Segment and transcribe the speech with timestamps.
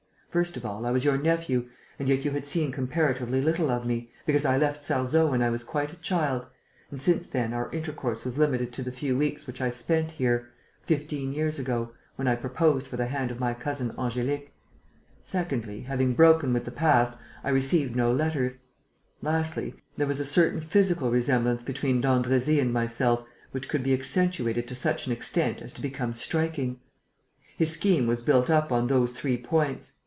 [0.31, 1.67] First of all, I was your nephew
[1.99, 5.49] and yet you had seen comparatively little of me, because I left Sarzeau when I
[5.49, 6.45] was quite a child,
[6.89, 10.47] and since then our intercourse was limited to the few weeks which I spent here,
[10.83, 14.51] fifteen years ago, when I proposed for the hand of my Cousin Angélique;
[15.21, 18.59] secondly, having broken with the past, I received no letters;
[19.21, 23.21] lastly, there was a certain physical resemblance between d'Andrésy and myself
[23.51, 26.79] which could be accentuated to such an extent as to become striking.
[27.57, 29.91] His scheme was built up on those three points.